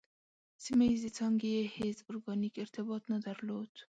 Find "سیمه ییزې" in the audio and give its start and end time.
0.63-1.09